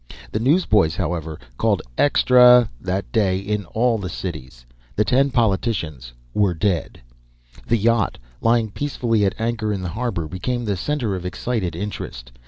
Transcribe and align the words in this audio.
The 0.31 0.39
newsboys, 0.39 0.95
however, 0.95 1.37
called 1.59 1.83
"Extra" 1.95 2.71
that 2.81 3.11
day 3.11 3.37
in 3.37 3.65
all 3.65 3.99
the 3.99 4.09
cities. 4.09 4.65
The 4.95 5.05
ten 5.05 5.29
politicians 5.29 6.11
were 6.33 6.55
dead. 6.55 6.99
The 7.67 7.77
yacht, 7.77 8.17
lying 8.41 8.71
peacefully 8.71 9.25
at 9.25 9.39
anchor 9.39 9.71
in 9.71 9.83
the 9.83 9.89
harbour, 9.89 10.27
became 10.27 10.65
the 10.65 10.75
centre 10.75 11.13
of 11.15 11.23
excited 11.23 11.75
interest. 11.75 12.31